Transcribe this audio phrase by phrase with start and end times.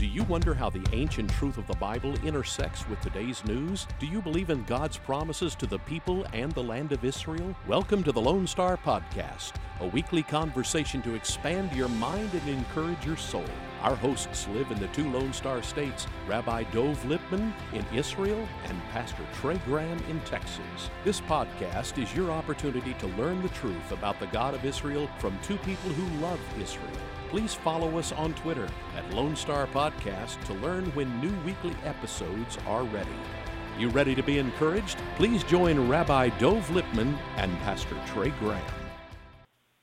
[0.00, 3.86] Do you wonder how the ancient truth of the Bible intersects with today's news?
[3.98, 7.54] Do you believe in God's promises to the people and the land of Israel?
[7.68, 13.04] Welcome to the Lone Star Podcast, a weekly conversation to expand your mind and encourage
[13.04, 13.44] your soul.
[13.82, 18.80] Our hosts live in the two Lone Star states, Rabbi Dov Lipman in Israel and
[18.90, 20.90] Pastor Trey Graham in Texas.
[21.04, 25.38] This podcast is your opportunity to learn the truth about the God of Israel from
[25.42, 26.88] two people who love Israel
[27.30, 32.58] please follow us on Twitter at Lone Star Podcast to learn when new weekly episodes
[32.66, 33.08] are ready.
[33.78, 34.98] You ready to be encouraged?
[35.14, 38.79] Please join Rabbi Dov Lipman and Pastor Trey Graham.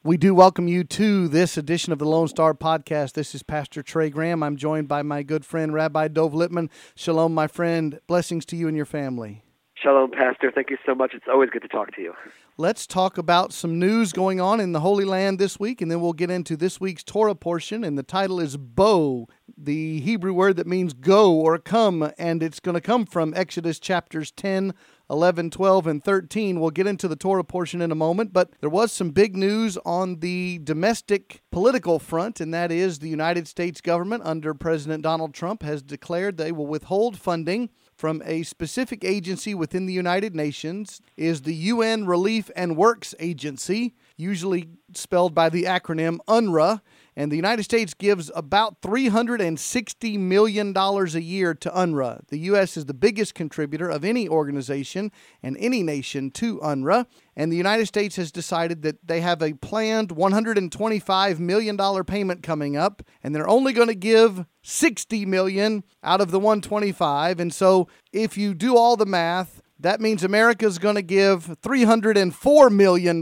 [0.08, 3.12] We do welcome you to this edition of the Lone Star Podcast.
[3.12, 4.42] This is Pastor Trey Graham.
[4.42, 6.70] I'm joined by my good friend, Rabbi Dov Lipman.
[6.96, 8.00] Shalom, my friend.
[8.08, 9.44] Blessings to you and your family.
[9.84, 10.52] Shalom, Pastor.
[10.52, 11.13] Thank you so much.
[11.13, 12.13] It's always good to talk to you.
[12.58, 16.02] Let's talk about some news going on in the Holy Land this week, and then
[16.02, 17.84] we'll get into this week's Torah portion.
[17.84, 22.59] And the title is Bo, the Hebrew word that means go or come, and it's
[22.59, 24.73] going to come from Exodus chapters 10,
[25.11, 26.59] 11, 12, and 13.
[26.59, 29.78] We'll get into the Torah portion in a moment, but there was some big news
[29.86, 35.36] on the domestic political front, and that is the United States government under President Donald
[35.36, 41.02] Trump has declared they will withhold funding from a specific agency within the United Nations
[41.17, 46.81] is the UN Relief and Works Agency, usually spelled by the acronym UNRWA.
[47.18, 52.28] And the United States gives about $360 million a year to UNRWA.
[52.28, 52.78] The U.S.
[52.78, 57.08] is the biggest contributor of any organization and any nation to UNRWA.
[57.36, 62.78] And the United States has decided that they have a planned $125 million payment coming
[62.78, 67.40] up, and they're only going to give 60 million out of the 125.
[67.40, 72.72] And so if you do all the math, that means America's going to give $304
[72.72, 73.17] million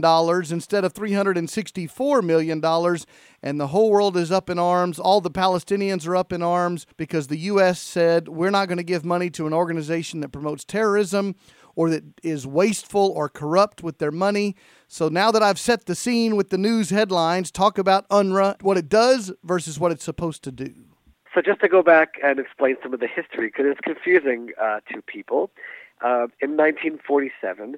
[0.52, 2.98] instead of $364 million.
[3.42, 4.98] And the whole world is up in arms.
[4.98, 7.78] All the Palestinians are up in arms because the U.S.
[7.78, 11.34] said we're not going to give money to an organization that promotes terrorism
[11.74, 14.56] or that is wasteful or corrupt with their money.
[14.88, 18.78] So now that I've set the scene with the news headlines, talk about UNRWA, what
[18.78, 20.72] it does versus what it's supposed to do.
[21.34, 24.80] So just to go back and explain some of the history, because it's confusing uh,
[24.90, 25.50] to people.
[26.02, 27.76] Uh, in 1947,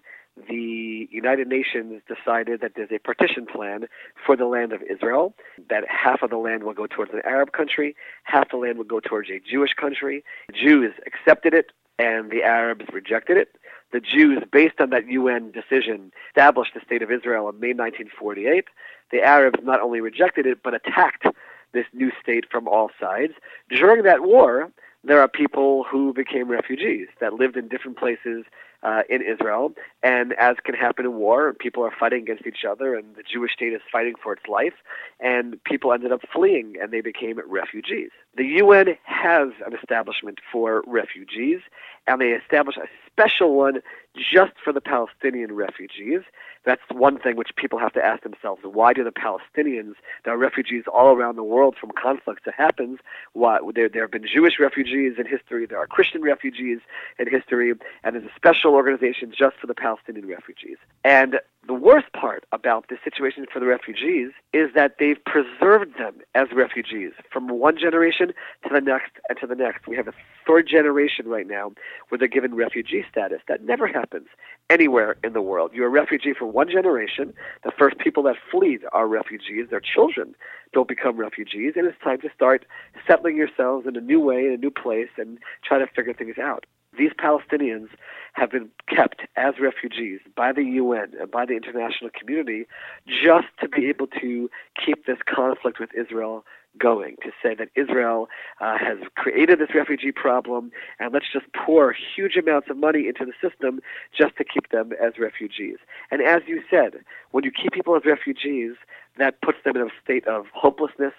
[0.49, 3.87] the United Nations decided that there's a partition plan
[4.25, 5.35] for the land of Israel,
[5.69, 8.85] that half of the land will go towards an Arab country, half the land will
[8.85, 10.25] go towards a Jewish country.
[10.53, 13.57] Jews accepted it, and the Arabs rejected it.
[13.93, 18.67] The Jews, based on that UN decision, established the State of Israel in May 1948.
[19.11, 21.27] The Arabs not only rejected it, but attacked
[21.73, 23.33] this new state from all sides.
[23.71, 24.71] During that war,
[25.09, 28.45] there are people who became refugees that lived in different places
[28.83, 29.73] uh, in Israel.
[30.03, 33.53] And as can happen in war, people are fighting against each other, and the Jewish
[33.53, 34.75] state is fighting for its life.
[35.21, 38.11] And people ended up fleeing, and they became refugees.
[38.39, 41.59] The UN has an establishment for refugees,
[42.07, 43.81] and they established a special one
[44.15, 46.21] just for the Palestinian refugees.
[46.65, 48.63] That's one thing which people have to ask themselves.
[48.63, 49.95] Why do the Palestinians,
[50.25, 53.01] there are refugees all around the world from conflicts that happens,
[53.33, 56.79] why, there, there have been Jewish refugees in history, there are Christian refugees
[57.19, 57.73] in history,
[58.05, 60.77] and there's a special organization just for the Palestinian refugees.
[61.03, 66.15] And the worst part about the situation for the refugees is that they've preserved them
[66.35, 69.87] as refugees from one generation to the next and to the next.
[69.87, 70.15] We have a
[70.47, 71.73] third generation right now
[72.09, 73.41] where they're given refugee status.
[73.49, 74.29] That never happens
[74.71, 75.73] anywhere in the world.
[75.75, 77.35] You're a refugee for one generation.
[77.65, 79.67] The first people that flee are refugees.
[79.69, 80.35] Their children
[80.73, 82.65] don't become refugees, and it's time to start
[83.07, 86.39] settling yourselves in a new way, in a new place, and try to figure things
[86.39, 86.65] out.
[86.99, 87.89] These Palestinians
[88.33, 92.67] have been kept as refugees by the UN and by the international community
[93.07, 94.51] just to be able to
[94.85, 96.45] keep this conflict with Israel
[96.79, 98.29] going, to say that Israel
[98.61, 100.71] uh, has created this refugee problem
[101.01, 103.81] and let's just pour huge amounts of money into the system
[104.17, 105.77] just to keep them as refugees.
[106.11, 108.75] And as you said, when you keep people as refugees,
[109.19, 111.15] that puts them in a state of hopelessness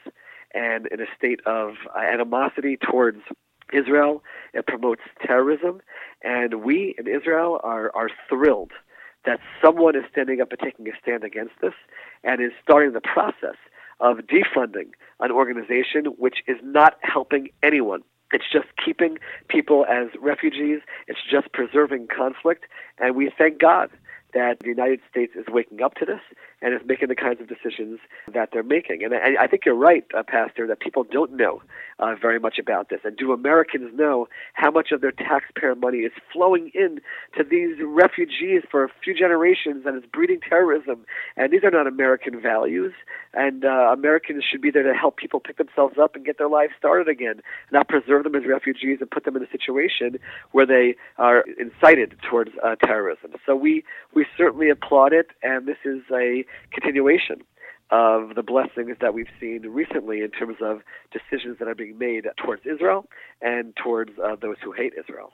[0.53, 3.19] and in a state of uh, animosity towards
[3.74, 4.23] Israel.
[4.53, 5.82] It promotes terrorism.
[6.23, 8.72] And we in Israel are, are thrilled
[9.26, 11.73] that someone is standing up and taking a stand against this
[12.23, 13.58] and is starting the process
[13.99, 18.02] of defunding an organization which is not helping anyone.
[18.32, 19.17] It's just keeping
[19.47, 20.82] people as refugees.
[21.08, 22.66] It's just preserving conflict.
[22.99, 23.90] And we thank God
[24.34, 26.22] that the United States is waking up to this
[26.61, 28.00] and is making the kinds of decisions
[28.34, 29.03] that they're making.
[29.03, 31.61] And I, I think you're right, uh, Pastor, that people don't know
[32.00, 33.00] uh, very much about this.
[33.03, 37.00] And do Americans know how much of their taxpayer money is flowing in
[37.38, 41.06] to these refugees for a few generations and is breeding terrorism?
[41.38, 42.94] And these are not American values.
[43.34, 46.50] And uh, Americans should be there to help people pick themselves up and get their
[46.50, 47.41] lives started again,
[47.72, 50.17] not preserve them as refugees and put them in a situation
[50.52, 53.32] where they are incited towards uh, terrorism.
[53.46, 53.84] So we,
[54.14, 57.41] we certainly applaud it, and this is a continuation
[57.91, 60.81] of the blessings that we've seen recently in terms of
[61.11, 63.05] decisions that are being made towards Israel
[63.41, 65.31] and towards uh, those who hate Israel.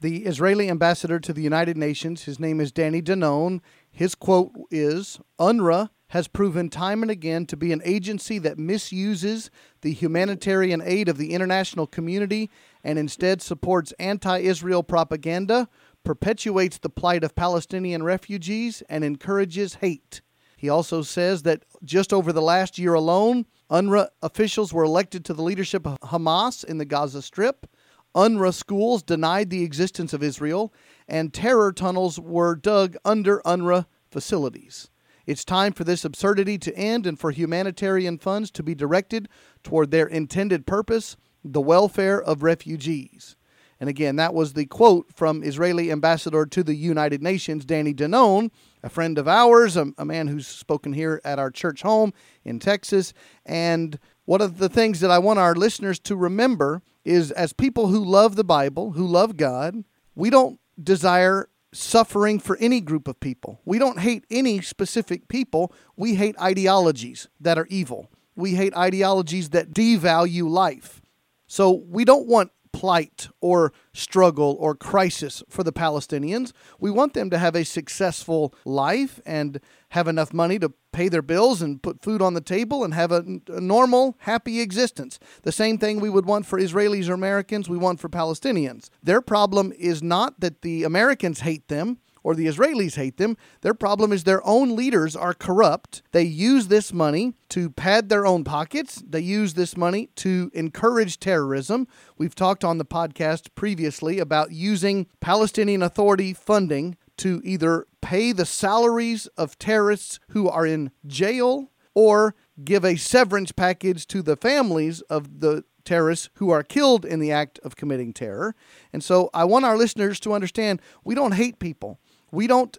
[0.00, 3.60] The Israeli ambassador to the United Nations, his name is Danny Danon.
[3.90, 9.50] His quote is UNRWA has proven time and again to be an agency that misuses
[9.82, 12.50] the humanitarian aid of the international community
[12.82, 15.68] and instead supports anti Israel propaganda,
[16.02, 20.22] perpetuates the plight of Palestinian refugees, and encourages hate.
[20.60, 25.32] He also says that just over the last year alone, UNRWA officials were elected to
[25.32, 27.66] the leadership of Hamas in the Gaza Strip.
[28.14, 30.70] UNRWA schools denied the existence of Israel,
[31.08, 34.90] and terror tunnels were dug under UNRWA facilities.
[35.24, 39.30] It's time for this absurdity to end and for humanitarian funds to be directed
[39.62, 43.34] toward their intended purpose the welfare of refugees.
[43.80, 48.50] And again, that was the quote from Israeli ambassador to the United Nations, Danny Danon,
[48.82, 52.12] a friend of ours, a, a, man who's spoken here at our church home
[52.44, 53.14] in Texas.
[53.46, 57.86] And one of the things that I want our listeners to remember is as people
[57.86, 59.84] who love the Bible, who love God,
[60.14, 63.60] we don't desire suffering for any group of people.
[63.64, 65.72] We don't hate any specific people.
[65.96, 68.10] We hate ideologies that are evil.
[68.34, 71.00] We hate ideologies that devalue life.
[71.46, 76.52] So we don't want plight or struggle or crisis for the Palestinians.
[76.78, 81.22] We want them to have a successful life and have enough money to pay their
[81.22, 85.18] bills and put food on the table and have a, a, normal, happy existence.
[85.42, 88.88] The same thing we would want for Israelis or Americans, we want for Palestinians.
[89.02, 93.36] Their problem is not that the Americans hate them or the Israelis hate them.
[93.62, 96.02] Their problem is their own leaders are corrupt.
[96.12, 99.02] They use this money to pad their own pockets.
[99.06, 101.86] They use this money to encourage terrorism.
[102.18, 108.46] We've talked on the podcast previously about using Palestinian Authority funding to either pay the
[108.46, 112.34] salaries of terrorists who are in jail or
[112.64, 117.32] give a severance package to the families of the terrorists who are killed in the
[117.32, 118.54] act of committing terror.
[118.92, 121.98] And so I want our listeners to understand we don't hate people.
[122.30, 122.76] We don't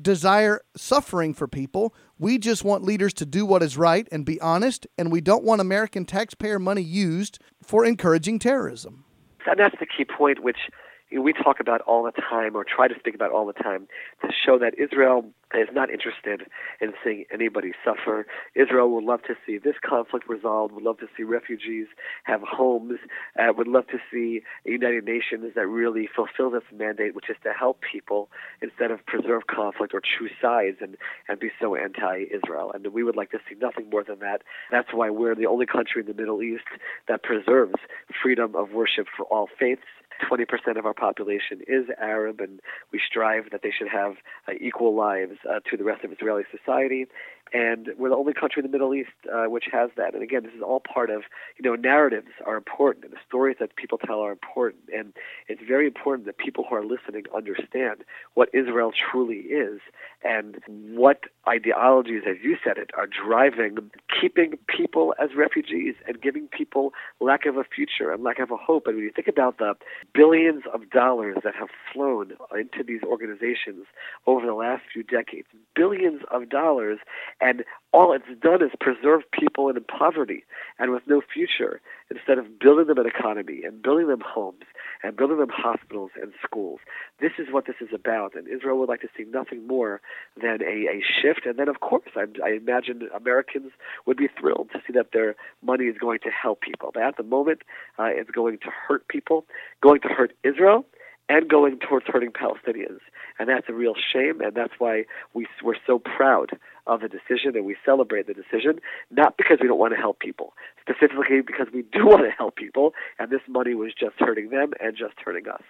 [0.00, 1.94] desire suffering for people.
[2.18, 5.44] We just want leaders to do what is right and be honest, and we don't
[5.44, 9.04] want American taxpayer money used for encouraging terrorism.
[9.46, 10.70] And that's the key point, which
[11.12, 13.86] we talk about all the time, or try to speak about all the time,
[14.22, 16.42] to show that Israel is not interested
[16.80, 18.26] in seeing anybody suffer.
[18.54, 21.86] Israel would love to see this conflict resolved, would love to see refugees
[22.24, 22.98] have homes,
[23.38, 27.36] uh, would love to see a United Nations that really fulfills its mandate, which is
[27.44, 28.28] to help people
[28.62, 30.96] instead of preserve conflict or choose sides and,
[31.28, 32.72] and be so anti Israel.
[32.74, 34.42] And we would like to see nothing more than that.
[34.70, 36.64] That's why we're the only country in the Middle East
[37.08, 37.74] that preserves
[38.22, 39.82] freedom of worship for all faiths
[40.22, 42.60] 20% of our population is Arab, and
[42.92, 44.14] we strive that they should have
[44.48, 47.06] uh, equal lives uh, to the rest of Israeli society
[47.52, 50.14] and we're the only country in the Middle East uh, which has that.
[50.14, 51.22] And again, this is all part of
[51.58, 55.12] you know narratives are important, and the stories that people tell are important, and
[55.48, 58.04] it's very important that people who are listening understand
[58.34, 59.80] what Israel truly is
[60.22, 63.90] and what ideologies, as you said it, are driving
[64.20, 68.56] keeping people as refugees and giving people lack of a future and lack of a
[68.56, 68.86] hope.
[68.86, 69.74] And when you think about the
[70.14, 73.86] billions of dollars that have flown into these organizations
[74.26, 76.98] over the last few decades, billions of dollars
[77.40, 80.44] and all it's done is preserve people in poverty
[80.78, 84.64] and with no future instead of building them an economy and building them homes
[85.02, 86.80] and building them hospitals and schools.
[87.20, 90.00] This is what this is about, and Israel would like to see nothing more
[90.40, 91.46] than a, a shift.
[91.46, 93.72] And then, of course, I, I imagine Americans
[94.06, 96.90] would be thrilled to see that their money is going to help people.
[96.92, 97.62] But at the moment,
[97.98, 99.44] uh, it's going to hurt people,
[99.82, 100.86] going to hurt Israel,
[101.28, 103.00] and going towards hurting Palestinians.
[103.38, 106.50] And that's a real shame, and that's why we, we're so proud
[106.86, 108.78] of the decision and we celebrate the decision,
[109.10, 112.56] not because we don't want to help people, specifically because we do want to help
[112.56, 115.62] people, and this money was just hurting them and just hurting us.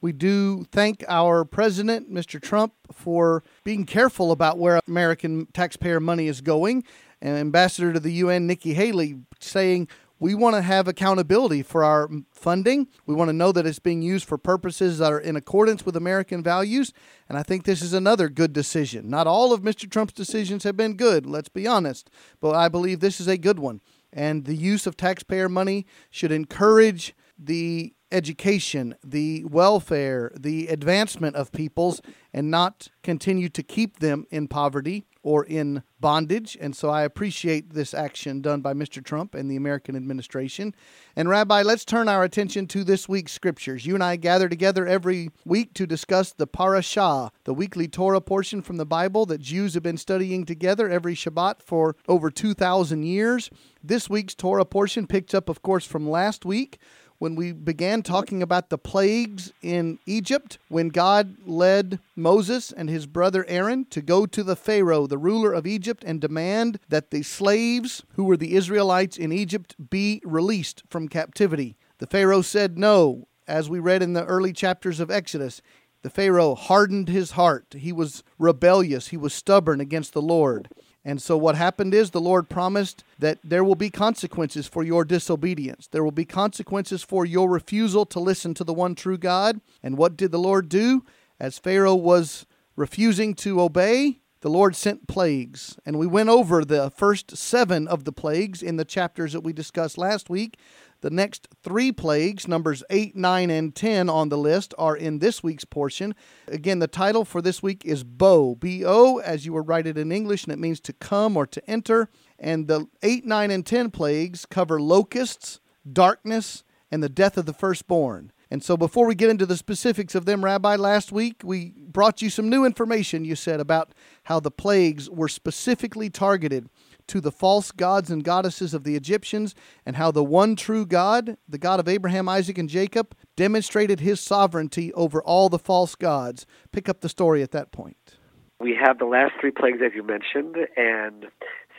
[0.00, 2.40] We do thank our president, Mr.
[2.40, 6.84] Trump, for being careful about where American taxpayer money is going.
[7.20, 9.88] And Ambassador to the UN, Nikki Haley, saying
[10.20, 12.88] we want to have accountability for our funding.
[13.06, 15.96] We want to know that it's being used for purposes that are in accordance with
[15.96, 16.92] American values.
[17.28, 19.08] And I think this is another good decision.
[19.08, 19.90] Not all of Mr.
[19.90, 22.10] Trump's decisions have been good, let's be honest,
[22.40, 23.80] but I believe this is a good one.
[24.12, 31.52] And the use of taxpayer money should encourage the education, the welfare, the advancement of
[31.52, 32.00] peoples,
[32.32, 36.56] and not continue to keep them in poverty or in bondage.
[36.58, 39.04] And so I appreciate this action done by Mr.
[39.04, 40.74] Trump and the American administration.
[41.16, 43.84] And Rabbi, let's turn our attention to this week's scriptures.
[43.84, 48.62] You and I gather together every week to discuss the Parashah, the weekly Torah portion
[48.62, 53.50] from the Bible that Jews have been studying together every Shabbat for over 2,000 years.
[53.82, 56.78] This week's Torah portion picked up, of course, from last week
[57.18, 63.06] when we began talking about the plagues in Egypt, when God led Moses and his
[63.06, 67.22] brother Aaron to go to the Pharaoh, the ruler of Egypt, and demand that the
[67.22, 71.76] slaves who were the Israelites in Egypt be released from captivity.
[71.98, 75.60] The Pharaoh said no, as we read in the early chapters of Exodus.
[76.02, 77.74] The Pharaoh hardened his heart.
[77.76, 79.08] He was rebellious.
[79.08, 80.68] He was stubborn against the Lord.
[81.08, 85.06] And so, what happened is the Lord promised that there will be consequences for your
[85.06, 85.86] disobedience.
[85.86, 89.62] There will be consequences for your refusal to listen to the one true God.
[89.82, 91.06] And what did the Lord do?
[91.40, 92.44] As Pharaoh was
[92.76, 95.78] refusing to obey, the Lord sent plagues.
[95.86, 99.54] And we went over the first seven of the plagues in the chapters that we
[99.54, 100.58] discussed last week.
[101.00, 105.42] The next three plagues, numbers 8, 9, and 10 on the list, are in this
[105.44, 106.14] week's portion.
[106.48, 109.96] Again, the title for this week is Bo, B O, as you will write it
[109.96, 112.08] in English, and it means to come or to enter.
[112.38, 117.52] And the 8, 9, and 10 plagues cover locusts, darkness, and the death of the
[117.52, 118.32] firstborn.
[118.50, 122.22] And so, before we get into the specifics of them, Rabbi, last week we brought
[122.22, 123.92] you some new information, you said, about
[124.24, 126.70] how the plagues were specifically targeted
[127.08, 131.36] to the false gods and goddesses of the Egyptians, and how the one true God,
[131.48, 136.46] the God of Abraham, Isaac, and Jacob, demonstrated his sovereignty over all the false gods.
[136.72, 138.18] Pick up the story at that point.
[138.60, 141.26] We have the last three plagues, as you mentioned, and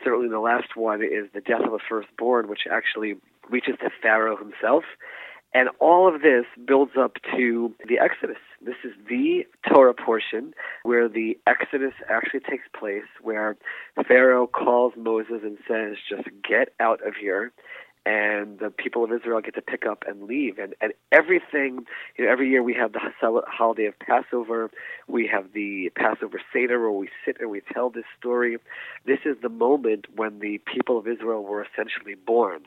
[0.04, 3.16] certainly the last one is the death of the firstborn, which actually
[3.50, 4.84] reaches to Pharaoh himself.
[5.54, 8.38] And all of this builds up to the Exodus.
[8.62, 10.54] This is the Torah portion
[10.84, 13.58] where the Exodus actually takes place, where
[14.08, 17.52] Pharaoh calls Moses and says, just get out of here.
[18.06, 20.58] And the people of Israel get to pick up and leave.
[20.58, 21.86] And, and everything,
[22.18, 23.00] you know, every year we have the
[23.48, 24.72] holiday of Passover.
[25.08, 28.58] We have the Passover Seder where we sit and we tell this story.
[29.06, 32.62] This is the moment when the people of Israel were essentially born,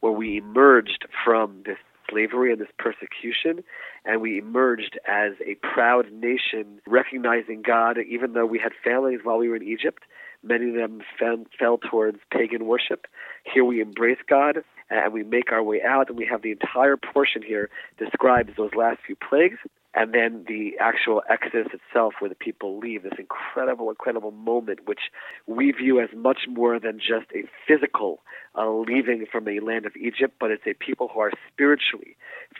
[0.00, 1.78] where we emerged from this
[2.10, 3.64] slavery and this persecution,
[4.04, 9.38] and we emerged as a proud nation, recognizing God, even though we had failings while
[9.38, 10.02] we were in Egypt.
[10.42, 13.06] Many of them fell, fell towards pagan worship.
[13.42, 14.58] Here we embrace God
[14.90, 18.74] and we make our way out, and we have the entire portion here describes those
[18.74, 19.58] last few plagues
[19.98, 25.10] and then the actual exodus itself where the people leave this incredible incredible moment which
[25.46, 28.20] we view as much more than just a physical
[28.56, 32.16] uh, leaving from a land of egypt but it's a people who are spiritually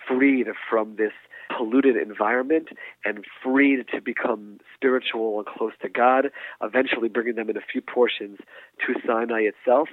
[0.06, 1.12] freed from this
[1.56, 2.68] polluted environment
[3.04, 6.30] and freed to become spiritual and close to god
[6.60, 8.38] eventually bringing them in a few portions
[8.84, 9.88] to sinai itself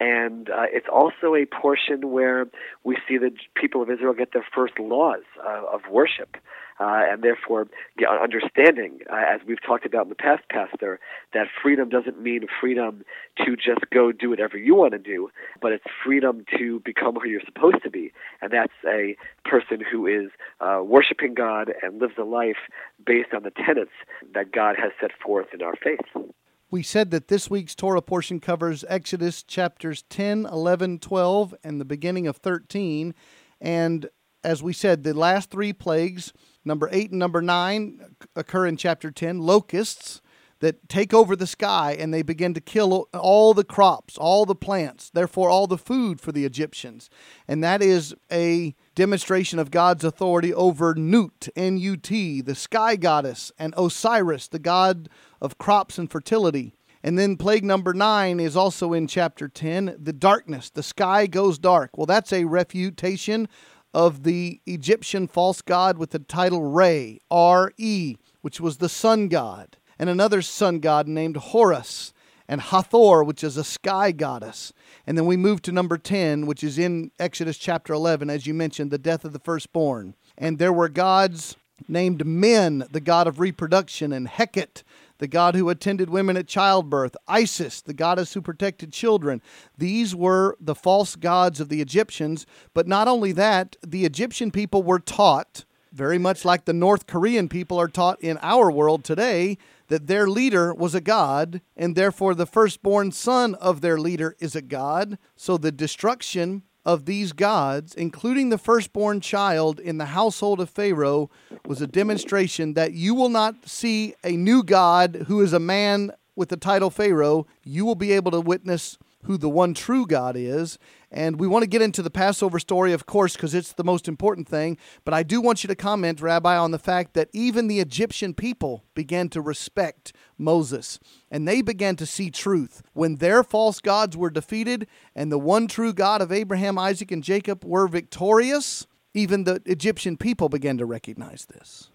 [0.00, 2.46] and uh, it's also a portion where
[2.84, 6.36] we see the people of Israel get their first laws uh, of worship.
[6.80, 7.68] Uh, and therefore,
[7.98, 10.98] the understanding, uh, as we've talked about in the past, Pastor,
[11.34, 13.04] that freedom doesn't mean freedom
[13.36, 15.28] to just go do whatever you want to do,
[15.60, 18.12] but it's freedom to become who you're supposed to be.
[18.40, 22.56] And that's a person who is uh, worshiping God and lives a life
[23.04, 23.92] based on the tenets
[24.32, 26.24] that God has set forth in our faith.
[26.70, 31.84] We said that this week's Torah portion covers Exodus chapters 10, 11, 12, and the
[31.84, 33.12] beginning of 13.
[33.60, 34.08] And
[34.42, 36.32] as we said, the last three plagues,
[36.64, 39.38] number 8 and number 9, occur in chapter 10.
[39.38, 40.20] Locusts
[40.60, 44.54] that take over the sky and they begin to kill all the crops, all the
[44.54, 47.08] plants, therefore, all the food for the Egyptians.
[47.48, 52.96] And that is a demonstration of God's authority over Nut, N U T, the sky
[52.96, 55.08] goddess, and Osiris, the god
[55.40, 56.74] of crops and fertility.
[57.02, 60.68] And then plague number nine is also in chapter 10 the darkness.
[60.68, 61.96] The sky goes dark.
[61.96, 63.48] Well, that's a refutation
[63.92, 69.28] of the Egyptian false god with the title Re, R E, which was the sun
[69.28, 72.12] god, and another sun god named Horus
[72.48, 74.72] and Hathor, which is a sky goddess.
[75.06, 78.54] And then we move to number 10, which is in Exodus chapter 11, as you
[78.54, 80.16] mentioned, the death of the firstborn.
[80.36, 81.56] And there were gods
[81.86, 84.82] named Men, the god of reproduction, and Heket,
[85.20, 89.40] the god who attended women at childbirth, Isis, the goddess who protected children.
[89.78, 92.46] These were the false gods of the Egyptians.
[92.74, 97.48] But not only that, the Egyptian people were taught, very much like the North Korean
[97.48, 99.58] people are taught in our world today,
[99.88, 104.56] that their leader was a god, and therefore the firstborn son of their leader is
[104.56, 105.18] a god.
[105.36, 111.30] So the destruction of these gods, including the firstborn child in the household of Pharaoh,
[111.66, 116.12] was a demonstration that you will not see a new God who is a man
[116.34, 117.46] with the title Pharaoh.
[117.62, 120.78] You will be able to witness who the one true God is.
[121.12, 124.06] And we want to get into the Passover story, of course, because it's the most
[124.06, 124.78] important thing.
[125.04, 128.32] But I do want you to comment, Rabbi, on the fact that even the Egyptian
[128.32, 131.00] people began to respect Moses
[131.30, 132.82] and they began to see truth.
[132.92, 137.24] When their false gods were defeated and the one true God of Abraham, Isaac, and
[137.24, 141.90] Jacob were victorious, even the Egyptian people began to recognize this.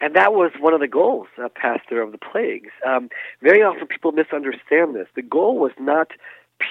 [0.00, 2.70] And that was one of the goals, uh, Pastor, of the plagues.
[2.86, 3.10] Um,
[3.42, 5.08] very often people misunderstand this.
[5.14, 6.12] The goal was not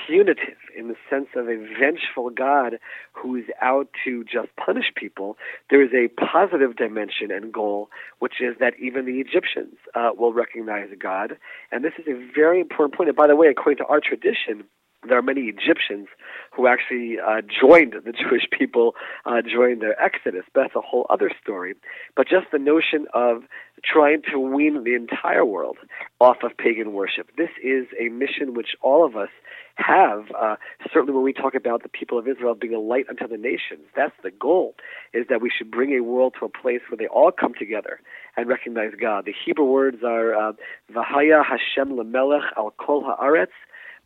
[0.07, 2.79] punitive in the sense of a vengeful God
[3.13, 5.37] who's out to just punish people.
[5.69, 10.33] There is a positive dimension and goal, which is that even the Egyptians uh, will
[10.33, 11.37] recognize God.
[11.71, 13.09] And this is a very important point.
[13.09, 14.63] And by the way, according to our tradition,
[15.07, 16.07] there are many Egyptians
[16.51, 20.43] who actually uh, joined the Jewish people uh, during their exodus.
[20.53, 21.75] That's a whole other story.
[22.15, 23.43] But just the notion of
[23.83, 25.77] trying to wean the entire world
[26.19, 27.29] off of pagan worship.
[27.37, 29.29] This is a mission which all of us
[29.75, 30.25] have.
[30.37, 30.55] Uh,
[30.91, 33.87] certainly, when we talk about the people of Israel being a light unto the nations,
[33.95, 34.75] that's the goal.
[35.13, 38.01] Is that we should bring a world to a place where they all come together
[38.35, 39.25] and recognize God.
[39.25, 40.53] The Hebrew words are uh,
[40.91, 43.47] "Vahaya Hashem lemelech al kol haaretz."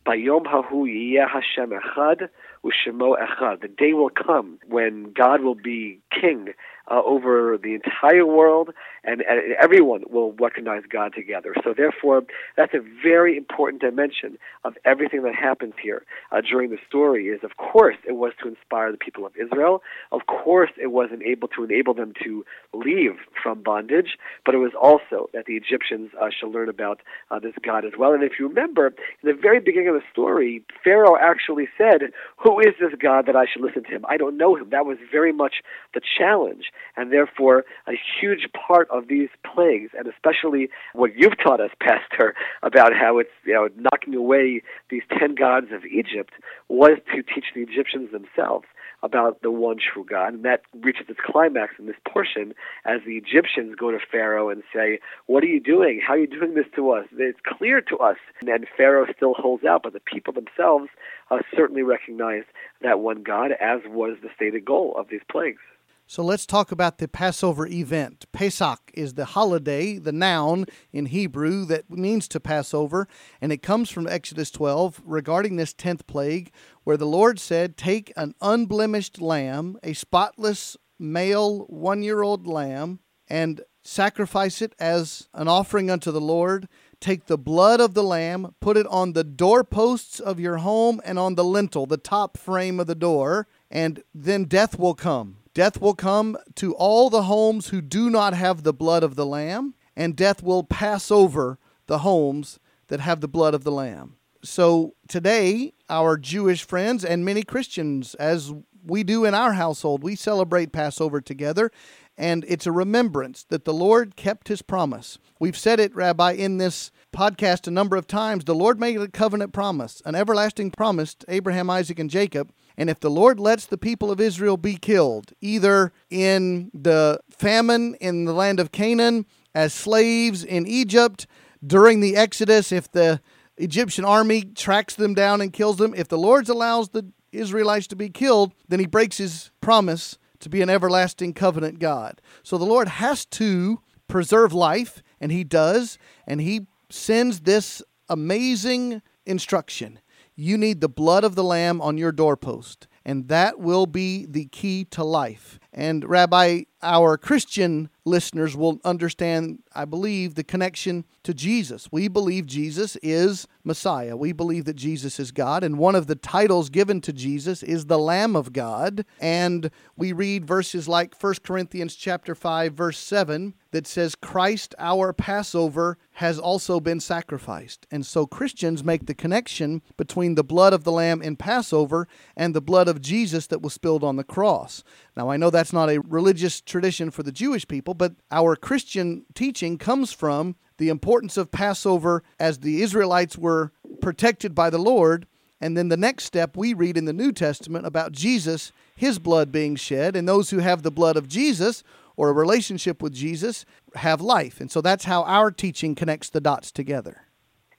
[0.06, 2.28] Bayom hahu yiyeh Hashem echad
[2.62, 3.62] u'shemo echad.
[3.62, 6.48] The day will come when God will be king
[6.90, 8.70] uh, over the entire world,
[9.04, 11.54] and, and, everyone will recognize God together.
[11.64, 12.22] So, therefore,
[12.56, 17.26] that's a very important dimension of everything that happens here uh, during the story.
[17.26, 19.82] Is of course it was to inspire the people of Israel.
[20.12, 24.72] Of course, it was able to enable them to leave from bondage, but it was
[24.80, 27.00] also that the Egyptians uh, should learn about
[27.30, 28.12] uh, this God as well.
[28.12, 28.88] And if you remember,
[29.22, 33.36] in the very beginning of the story, Pharaoh actually said, "Who is this God that
[33.36, 34.04] I should listen to him?
[34.08, 35.56] I don't know him." That was very much
[35.94, 36.66] the challenge
[36.96, 42.34] and therefore a huge part of these plagues, and especially what you've taught us, Pastor,
[42.62, 46.32] about how it's you know knocking away these ten gods of Egypt,
[46.68, 48.66] was to teach the Egyptians themselves
[49.02, 52.54] about the one true God, and that reaches its climax in this portion
[52.86, 56.00] as the Egyptians go to Pharaoh and say, "What are you doing?
[56.00, 57.06] How are you doing this to us?
[57.12, 60.88] It's clear to us." And Pharaoh still holds out, but the people themselves
[61.30, 62.44] uh, certainly recognize
[62.80, 65.60] that one God, as was the stated goal of these plagues.
[66.06, 68.26] So let's talk about the Passover event.
[68.30, 73.08] Pesach is the holiday, the noun in Hebrew that means to pass over,
[73.40, 76.52] and it comes from Exodus 12 regarding this 10th plague,
[76.84, 83.00] where the Lord said, Take an unblemished lamb, a spotless male one year old lamb,
[83.26, 86.68] and sacrifice it as an offering unto the Lord.
[87.00, 91.18] Take the blood of the lamb, put it on the doorposts of your home and
[91.18, 95.80] on the lintel, the top frame of the door, and then death will come Death
[95.80, 99.74] will come to all the homes who do not have the blood of the Lamb,
[99.96, 104.16] and death will pass over the homes that have the blood of the Lamb.
[104.42, 108.52] So today, our Jewish friends and many Christians, as
[108.84, 111.70] we do in our household, we celebrate Passover together,
[112.18, 115.18] and it's a remembrance that the Lord kept his promise.
[115.38, 118.44] We've said it, Rabbi, in this podcast a number of times.
[118.44, 122.90] The Lord made a covenant promise, an everlasting promise to Abraham, Isaac, and Jacob and
[122.90, 128.24] if the Lord lets the people of Israel be killed, either in the famine in
[128.24, 131.26] the land of Canaan, as slaves in Egypt,
[131.64, 133.20] during the Exodus, if the
[133.56, 137.96] Egyptian army tracks them down and kills them, if the Lord allows the Israelites to
[137.96, 142.20] be killed, then he breaks his promise to be an everlasting covenant God.
[142.42, 149.00] So the Lord has to preserve life, and he does, and he sends this amazing
[149.24, 150.00] instruction
[150.36, 154.46] you need the blood of the Lamb on your doorpost, and that will be the
[154.46, 155.58] key to life.
[155.76, 161.88] And, Rabbi, our Christian listeners will understand, I believe, the connection to Jesus.
[161.90, 164.16] We believe Jesus is Messiah.
[164.16, 167.86] We believe that Jesus is God, and one of the titles given to Jesus is
[167.86, 169.04] the Lamb of God.
[169.20, 175.12] And we read verses like 1 Corinthians chapter 5 verse 7 that says Christ our
[175.12, 177.86] Passover has also been sacrificed.
[177.90, 182.06] And so Christians make the connection between the blood of the lamb in Passover
[182.36, 184.84] and the blood of Jesus that was spilled on the cross.
[185.16, 189.24] Now I know that's not a religious tradition for the Jewish people, but our Christian
[189.34, 195.26] teaching comes from the importance of Passover as the Israelites were protected by the Lord.
[195.60, 199.52] And then the next step we read in the New Testament about Jesus, his blood
[199.52, 201.84] being shed, and those who have the blood of Jesus
[202.16, 204.60] or a relationship with Jesus have life.
[204.60, 207.22] And so that's how our teaching connects the dots together.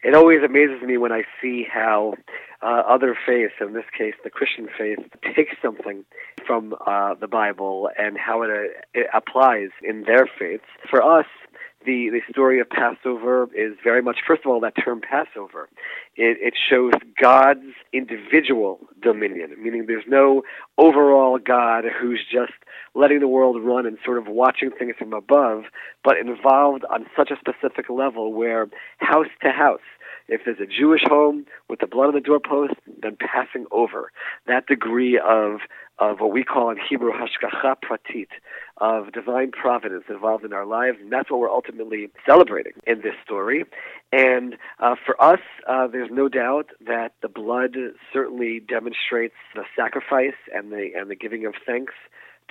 [0.06, 2.14] It always amazes me when I see how
[2.62, 5.00] uh, other faiths, in this case the Christian faith,
[5.36, 6.06] take something
[6.46, 10.66] from uh, the Bible and how it, uh, it applies in their faiths.
[10.88, 11.26] For us,
[11.86, 15.70] the, the story of Passover is very much, first of all, that term Passover.
[16.16, 20.44] It, it shows God's individual dominion, meaning there's no
[20.78, 22.54] overall God who's just
[22.94, 25.64] letting the world run and sort of watching things from above,
[26.04, 28.68] but involved on such a specific level where
[28.98, 29.80] house to house,
[30.28, 34.12] if there's a Jewish home with the blood on the doorpost, then passing over
[34.48, 35.60] that degree of
[35.98, 38.28] of what we call in Hebrew hashgacha pratit,
[38.78, 43.14] of divine providence involved in our lives, and that's what we're ultimately celebrating in this
[43.24, 43.64] story.
[44.12, 47.78] And uh, for us, uh, there's no doubt that the blood
[48.12, 51.94] certainly demonstrates the sacrifice and the and the giving of thanks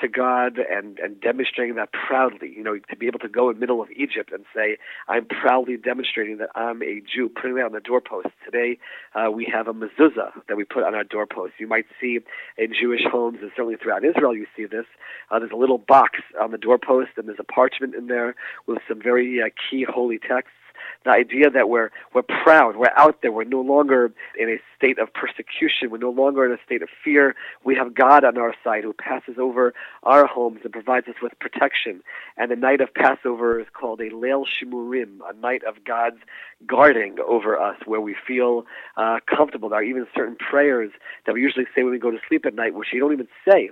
[0.00, 3.56] to God and, and demonstrating that proudly, you know, to be able to go in
[3.56, 4.76] the middle of Egypt and say,
[5.08, 8.28] I'm proudly demonstrating that I'm a Jew, putting that on the doorpost.
[8.44, 8.78] Today,
[9.14, 11.54] uh, we have a mezuzah that we put on our doorpost.
[11.58, 12.18] You might see
[12.58, 14.86] in Jewish homes, and certainly throughout Israel, you see this.
[15.30, 18.34] Uh, there's a little box on the doorpost, and there's a parchment in there
[18.66, 20.58] with some very uh, key holy texts
[21.04, 24.98] the idea that we're we're proud, we're out there, we're no longer in a state
[24.98, 27.34] of persecution, we're no longer in a state of fear.
[27.64, 31.38] We have God on our side who passes over our homes and provides us with
[31.38, 32.02] protection.
[32.36, 36.18] And the night of Passover is called a Leil Shimurim, a night of God's
[36.66, 38.64] guarding over us, where we feel
[38.96, 39.68] uh, comfortable.
[39.68, 40.90] There are even certain prayers
[41.26, 43.28] that we usually say when we go to sleep at night, which you don't even
[43.46, 43.70] say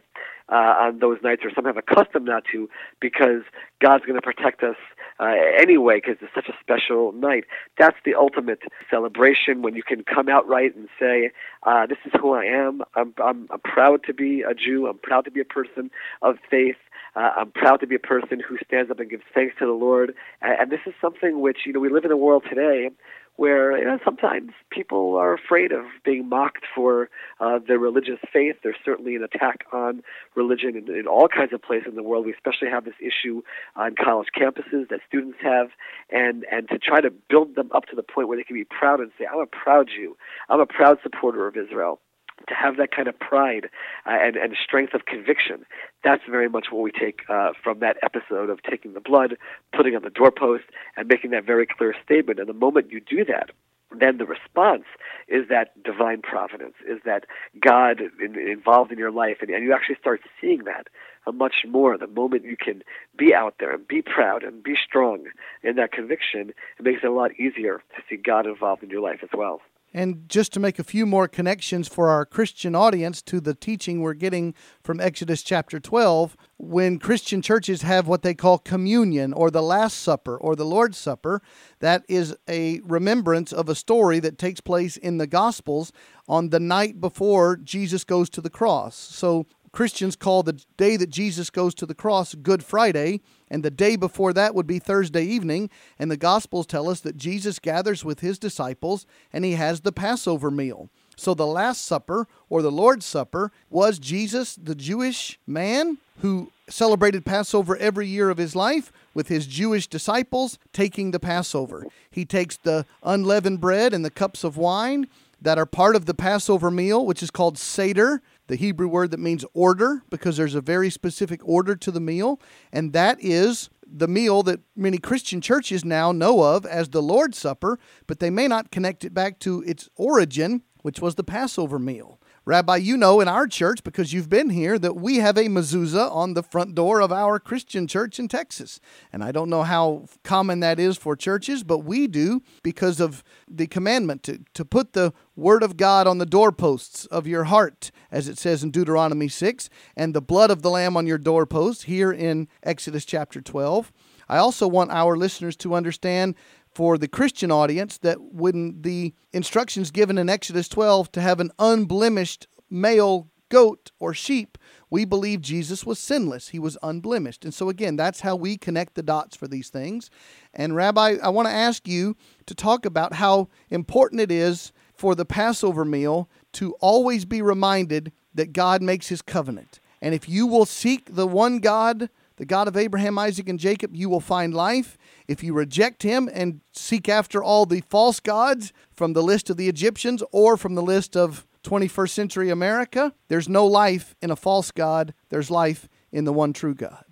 [0.48, 2.68] uh, on those nights, or some have accustomed not to,
[3.00, 3.42] because
[3.80, 4.76] God's going to protect us
[5.20, 7.44] uh, anyway, because it's such a special night.
[7.78, 11.30] That's the ultimate celebration when you can come out right and say,
[11.62, 12.82] uh, "This is who I am.
[12.94, 14.86] I'm, I'm, I'm proud to be a Jew.
[14.88, 16.76] I'm proud to be a person of faith."
[17.14, 19.72] Uh, I'm proud to be a person who stands up and gives thanks to the
[19.72, 20.14] Lord.
[20.40, 22.88] And, and this is something which, you know, we live in a world today
[23.36, 27.08] where you know, sometimes people are afraid of being mocked for
[27.40, 28.56] uh, their religious faith.
[28.62, 30.02] There's certainly an attack on
[30.34, 32.26] religion in, in all kinds of places in the world.
[32.26, 33.42] We especially have this issue
[33.74, 35.68] on college campuses that students have,
[36.10, 38.64] and and to try to build them up to the point where they can be
[38.64, 40.16] proud and say, "I'm a proud Jew.
[40.48, 42.00] I'm a proud supporter of Israel."
[42.48, 43.68] To have that kind of pride
[44.06, 45.64] uh, and, and strength of conviction.
[46.04, 49.36] That's very much what we take uh, from that episode of taking the blood,
[49.74, 50.64] putting on the doorpost,
[50.96, 52.38] and making that very clear statement.
[52.38, 53.50] And the moment you do that,
[53.98, 54.84] then the response
[55.28, 57.26] is that divine providence, is that
[57.60, 60.88] God in, involved in your life, and, and you actually start seeing that
[61.26, 61.98] uh, much more.
[61.98, 62.82] The moment you can
[63.16, 65.26] be out there and be proud and be strong
[65.62, 69.02] in that conviction, it makes it a lot easier to see God involved in your
[69.02, 69.60] life as well.
[69.94, 74.00] And just to make a few more connections for our Christian audience to the teaching
[74.00, 79.50] we're getting from Exodus chapter 12, when Christian churches have what they call communion or
[79.50, 81.42] the Last Supper or the Lord's Supper,
[81.80, 85.92] that is a remembrance of a story that takes place in the Gospels
[86.26, 88.96] on the night before Jesus goes to the cross.
[88.96, 93.70] So Christians call the day that Jesus goes to the cross Good Friday, and the
[93.70, 95.70] day before that would be Thursday evening.
[95.98, 99.92] And the Gospels tell us that Jesus gathers with his disciples and he has the
[99.92, 100.88] Passover meal.
[101.16, 107.26] So the Last Supper or the Lord's Supper was Jesus, the Jewish man who celebrated
[107.26, 111.86] Passover every year of his life with his Jewish disciples taking the Passover.
[112.10, 115.06] He takes the unleavened bread and the cups of wine
[115.40, 119.18] that are part of the Passover meal, which is called Seder the Hebrew word that
[119.18, 122.38] means order, because there's a very specific order to the meal,
[122.70, 127.38] and that is the meal that many Christian churches now know of as the Lord's
[127.38, 131.78] Supper, but they may not connect it back to its origin, which was the Passover
[131.78, 132.20] meal.
[132.44, 136.10] Rabbi, you know in our church, because you've been here, that we have a mezuzah
[136.10, 138.80] on the front door of our Christian church in Texas.
[139.12, 143.22] And I don't know how common that is for churches, but we do because of
[143.48, 147.92] the commandment to, to put the word of God on the doorposts of your heart,
[148.10, 151.84] as it says in Deuteronomy 6, and the blood of the Lamb on your doorposts
[151.84, 153.92] here in Exodus chapter 12.
[154.28, 156.34] I also want our listeners to understand
[156.74, 161.50] for the Christian audience that when the instructions given in Exodus 12 to have an
[161.58, 164.56] unblemished male goat or sheep,
[164.88, 166.48] we believe Jesus was sinless.
[166.48, 167.44] He was unblemished.
[167.44, 170.10] And so, again, that's how we connect the dots for these things.
[170.54, 175.14] And, Rabbi, I want to ask you to talk about how important it is for
[175.14, 179.80] the Passover meal to always be reminded that God makes his covenant.
[180.00, 182.08] And if you will seek the one God
[182.42, 184.98] the God of Abraham, Isaac, and Jacob, you will find life.
[185.28, 189.56] If you reject him and seek after all the false gods from the list of
[189.56, 194.34] the Egyptians or from the list of 21st century America, there's no life in a
[194.34, 195.14] false God.
[195.28, 197.04] There's life in the one true God.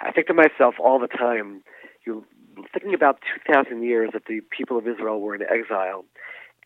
[0.00, 1.62] I think to myself all the time,
[2.04, 2.24] you're
[2.72, 6.04] thinking about 2,000 years that the people of Israel were in exile,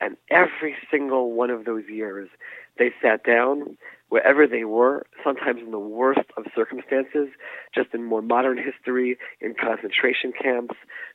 [0.00, 2.30] and every single one of those years,
[2.78, 3.76] they sat down
[4.12, 7.28] wherever they were, sometimes in the worst of circumstances,
[7.74, 10.74] just in more modern history, in concentration camps,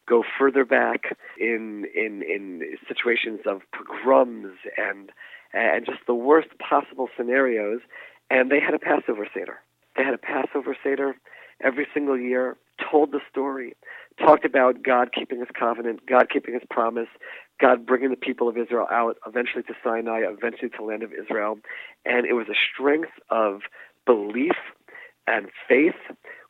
[0.09, 5.11] go further back in in in situations of pogroms and
[5.53, 7.81] and just the worst possible scenarios.
[8.31, 9.59] And they had a Passover Seder.
[9.95, 11.15] They had a Passover Seder
[11.63, 12.57] every single year,
[12.91, 13.73] told the story,
[14.19, 17.09] talked about God keeping his covenant, God keeping his promise,
[17.59, 21.11] God bringing the people of Israel out, eventually to Sinai, eventually to the land of
[21.13, 21.57] Israel.
[22.05, 23.61] And it was a strength of
[24.05, 24.55] belief
[25.25, 25.95] and faith,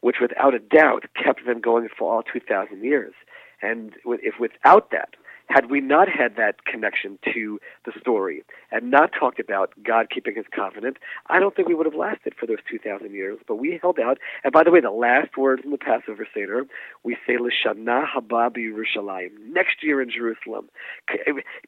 [0.01, 3.13] which without a doubt kept them going for all 2,000 years.
[3.61, 5.15] And if without that,
[5.47, 10.35] had we not had that connection to the story and not talked about God keeping
[10.35, 13.39] his covenant, I don't think we would have lasted for those 2,000 years.
[13.47, 14.19] But we held out.
[14.43, 16.65] And by the way, the last words in the Passover Seder,
[17.03, 20.69] we say, L'shana haba Yerushalayim, next year in Jerusalem.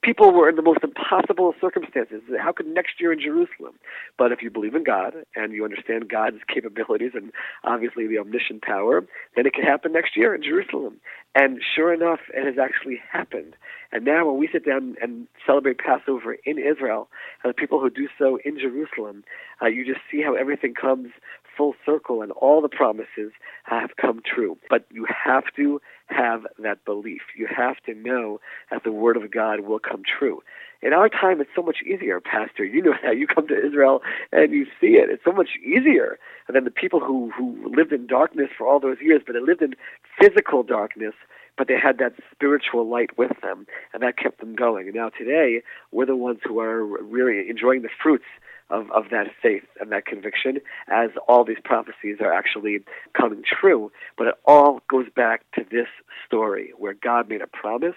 [0.01, 2.21] People were in the most impossible circumstances.
[2.39, 3.75] How could next year in Jerusalem?
[4.17, 7.31] But if you believe in God and you understand God's capabilities and
[7.63, 10.99] obviously the omniscient power, then it can happen next year in Jerusalem.
[11.35, 13.55] And sure enough, it has actually happened.
[13.91, 17.07] And now, when we sit down and celebrate Passover in Israel,
[17.43, 19.23] and the people who do so in Jerusalem,
[19.61, 21.09] uh, you just see how everything comes
[21.55, 23.31] full circle and all the promises
[23.63, 24.57] have come true.
[24.69, 27.21] But you have to have that belief.
[27.37, 28.39] You have to know
[28.71, 30.41] that the Word of God will come true.
[30.81, 32.63] In our time, it's so much easier, Pastor.
[32.63, 33.17] You know that.
[33.17, 35.09] You come to Israel and you see it.
[35.09, 36.17] It's so much easier
[36.51, 39.61] than the people who, who lived in darkness for all those years, but they lived
[39.61, 39.75] in
[40.19, 41.13] physical darkness
[41.57, 44.87] but they had that spiritual light with them, and that kept them going.
[44.87, 45.61] And now today,
[45.91, 48.23] we're the ones who are really enjoying the fruits
[48.69, 52.79] of, of that faith and that conviction as all these prophecies are actually
[53.13, 53.91] coming true.
[54.17, 55.87] But it all goes back to this
[56.25, 57.95] story where God made a promise,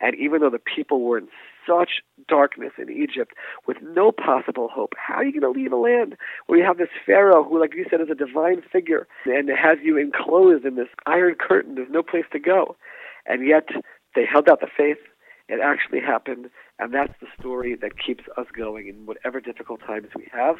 [0.00, 1.28] and even though the people were in
[1.70, 3.32] such darkness in Egypt
[3.66, 4.92] with no possible hope.
[4.96, 7.74] How are you going to leave a land where you have this Pharaoh who, like
[7.74, 11.74] you said, is a divine figure and has you enclosed in this iron curtain?
[11.74, 12.76] There's no place to go.
[13.26, 13.68] And yet
[14.14, 14.98] they held out the faith.
[15.48, 16.50] It actually happened.
[16.78, 20.56] And that's the story that keeps us going in whatever difficult times we have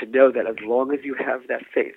[0.00, 1.96] to know that as long as you have that faith,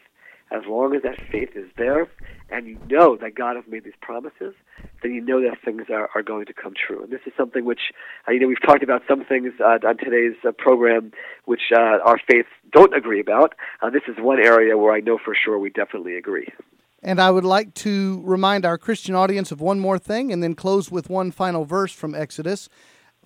[0.52, 2.08] as long as that faith is there
[2.50, 4.54] and you know that God has made these promises,
[5.04, 7.04] then you know that things are, are going to come true.
[7.04, 7.92] And this is something which,
[8.28, 11.12] uh, you know, we've talked about some things uh, on today's uh, program
[11.46, 13.54] which uh, our faiths don't agree about.
[13.82, 16.48] Uh, this is one area where I know for sure we definitely agree.
[17.04, 20.56] And I would like to remind our Christian audience of one more thing and then
[20.56, 22.70] close with one final verse from Exodus.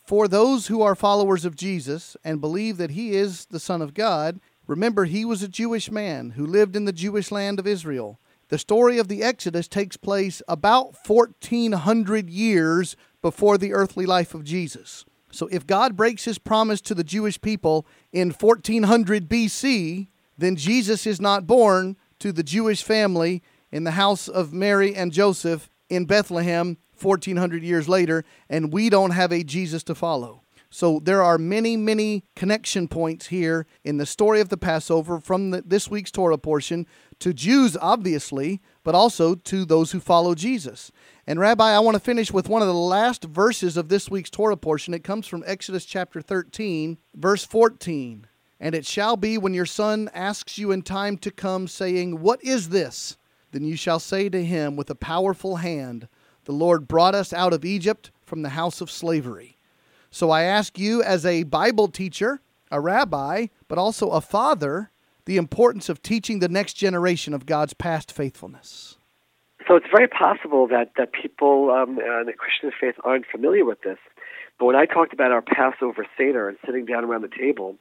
[0.06, 3.94] For those who are followers of Jesus and believe that he is the Son of
[3.94, 4.40] God,
[4.72, 8.22] remember he was a Jewish man who lived in the Jewish land of Israel.
[8.48, 14.46] The story of the Exodus takes place about 1400 years before the earthly life of
[14.46, 15.04] Jesus.
[15.30, 20.08] So if God breaks his promise to the Jewish people in 1400 BC,
[20.38, 25.12] then Jesus is not born to the Jewish family in the house of Mary and
[25.12, 30.41] Joseph in Bethlehem 1400 years later, and we don't have a Jesus to follow.
[30.74, 35.52] So there are many, many connection points here in the story of the Passover from
[35.52, 36.88] the, this week's Torah portion
[37.20, 40.90] to Jews, obviously, but also to those who follow Jesus.
[41.28, 44.30] And Rabbi, I want to finish with one of the last verses of this week's
[44.30, 44.94] Torah portion.
[44.94, 48.26] It comes from Exodus chapter 13, verse 14.
[48.58, 52.42] And it shall be when your son asks you in time to come, saying, What
[52.46, 53.18] is this?
[53.52, 56.08] Then you shall say to him with a powerful hand,
[56.46, 59.58] The Lord brought us out of Egypt from the house of slavery.
[60.12, 64.92] So I ask you, as a Bible teacher, a rabbi, but also a father,
[65.26, 68.98] the importance of teaching the next generation of God's past faithfulness.
[69.68, 73.82] So it's very possible that, that people um, in the Christian faith aren't familiar with
[73.84, 73.98] this.
[74.60, 77.78] But when I talked about our Passover Seder and sitting down around the table,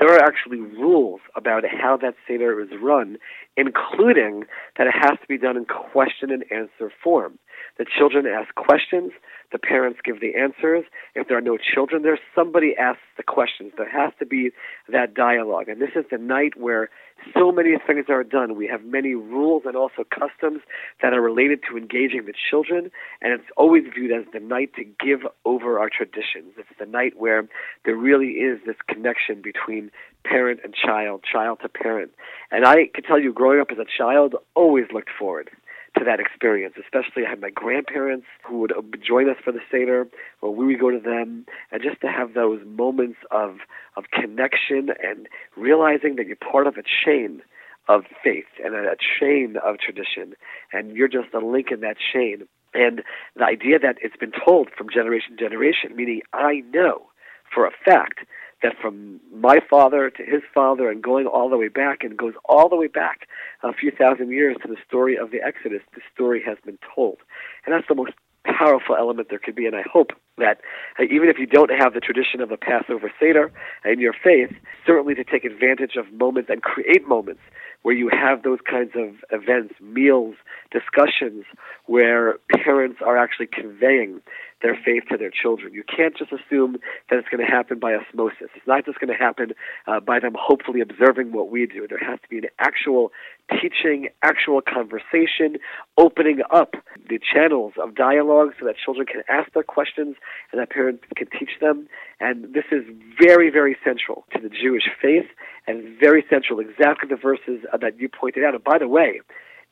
[0.00, 3.18] there are actually rules about how that Seder is run,
[3.56, 4.44] including
[4.78, 7.38] that it has to be done in question and answer form.
[7.78, 9.12] The children ask questions,
[9.52, 10.84] the parents give the answers.
[11.14, 13.72] If there are no children there, somebody asks the questions.
[13.76, 14.50] There has to be
[14.88, 15.68] that dialogue.
[15.68, 16.90] And this is the night where
[17.32, 18.56] so many things are done.
[18.56, 20.60] We have many rules and also customs
[21.00, 22.90] that are related to engaging the children,
[23.22, 26.54] and it's always viewed as the night to give over our traditions.
[26.58, 27.48] It's the night where
[27.84, 29.90] there really is this connection between
[30.24, 32.10] parent and child, child to parent.
[32.50, 35.50] And I can tell you, growing up as a child, always looked forward
[35.98, 36.74] to that experience.
[36.82, 40.06] Especially, I had my grandparents who would uh, join us for the Seder,
[40.40, 43.58] or we would go to them, and just to have those moments of
[43.96, 47.42] of connection and realizing that you're part of a chain
[47.88, 50.34] of faith and a chain of tradition,
[50.72, 52.46] and you're just a link in that chain.
[52.72, 53.02] And
[53.36, 57.06] the idea that it's been told from generation to generation, meaning I know
[57.54, 58.20] for a fact
[58.64, 62.32] that from my father to his father and going all the way back and goes
[62.46, 63.28] all the way back
[63.62, 67.18] a few thousand years to the story of the Exodus, the story has been told.
[67.66, 69.66] And that's the most powerful element there could be.
[69.66, 70.60] And I hope that
[70.98, 73.52] uh, even if you don't have the tradition of a Passover Seder
[73.84, 74.50] in your faith,
[74.86, 77.40] certainly to take advantage of moments and create moments
[77.82, 80.36] where you have those kinds of events, meals,
[80.72, 81.44] discussions,
[81.84, 84.22] where parents are actually conveying
[84.62, 85.74] their faith to their children.
[85.74, 86.78] You can't just assume
[87.10, 88.48] that it's going to happen by osmosis.
[88.56, 89.52] It's not just going to happen
[89.86, 91.86] uh, by them hopefully observing what we do.
[91.86, 93.12] There has to be an actual
[93.50, 95.58] teaching, actual conversation,
[95.98, 96.76] opening up
[97.10, 100.16] the channels of dialogue so that children can ask their questions
[100.52, 101.88] and that parents can teach them.
[102.20, 102.84] And this is
[103.20, 105.26] very, very central to the Jewish faith
[105.66, 108.54] and very central, exactly the verses uh, that you pointed out.
[108.54, 109.20] And by the way,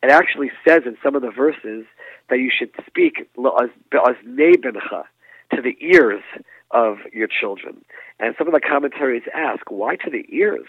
[0.03, 1.87] it actually says in some of the verses
[2.29, 3.29] that you should speak
[5.55, 6.23] to the ears
[6.71, 7.85] of your children.
[8.19, 10.67] And some of the commentaries ask, why to the ears?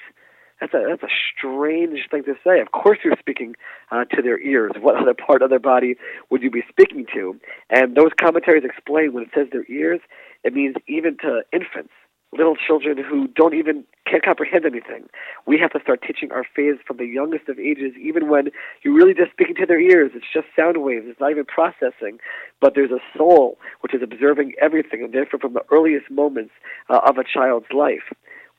[0.64, 2.62] That's a that's a strange thing to say.
[2.62, 3.54] Of course, you're speaking
[3.92, 4.72] uh, to their ears.
[4.80, 5.96] What other part of their body
[6.30, 7.38] would you be speaking to?
[7.70, 10.00] And those commentaries explain when it says their ears,
[10.46, 11.92] it means even to infants
[12.38, 15.08] little children who don't even can't comprehend anything.
[15.46, 18.50] We have to start teaching our faith from the youngest of ages, even when
[18.84, 20.12] you're really just speaking to their ears.
[20.16, 21.06] It's just sound waves.
[21.08, 22.20] It's not even processing,
[22.60, 26.52] but there's a soul which is observing everything, and therefore, from the earliest moments
[26.90, 28.12] uh, of a child's life,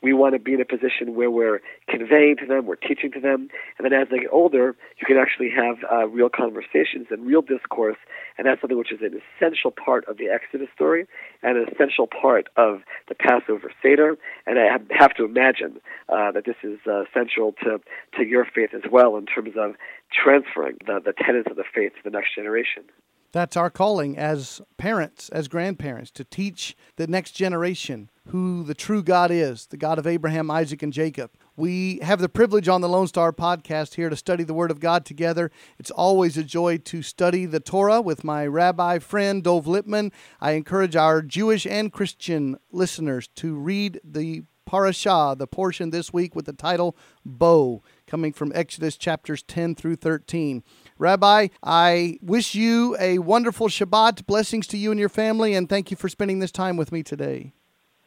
[0.05, 3.21] we want to be in a position where we're conveying to them, we're teaching to
[3.21, 7.27] them, and then as they get older, you can actually have uh, real conversations and
[7.27, 7.97] real discourse,
[8.37, 11.07] and that's something which is an essential part of the Exodus story
[11.43, 14.19] and an essential part of the Passover Seder.
[14.47, 17.81] And I have to imagine uh, that this is uh, central to,
[18.19, 19.75] to your faith as well in terms of
[20.13, 22.85] transferring the, the tenets of the faith to the next generation.
[23.33, 29.03] That's our calling as parents, as grandparents, to teach the next generation who the true
[29.03, 31.31] God is, the God of Abraham, Isaac, and Jacob.
[31.57, 34.81] We have the privilege on the Lone Star podcast here to study the Word of
[34.81, 35.51] God together.
[35.79, 40.11] It's always a joy to study the Torah with my rabbi friend, Dov Lipman.
[40.41, 46.35] I encourage our Jewish and Christian listeners to read the parashah, the portion this week
[46.35, 50.65] with the title Bo, coming from Exodus chapters 10 through 13.
[50.99, 54.27] Rabbi, I wish you a wonderful Shabbat.
[54.27, 57.03] Blessings to you and your family, and thank you for spending this time with me
[57.03, 57.53] today.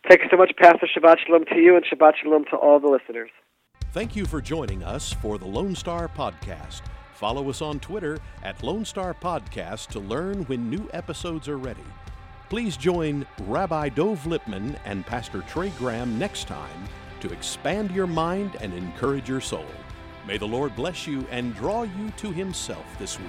[0.08, 0.88] Thank you so much, Pastor.
[0.88, 3.30] Shabbat Shalom to you, and Shabbat Shalom to all the listeners.
[3.92, 6.82] Thank you for joining us for the Lone Star Podcast.
[7.14, 11.84] Follow us on Twitter at Lone Star Podcast to learn when new episodes are ready.
[12.50, 16.88] Please join Rabbi Dov Lipman and Pastor Trey Graham next time
[17.20, 19.66] to expand your mind and encourage your soul.
[20.26, 23.28] May the Lord bless you and draw you to Himself this week.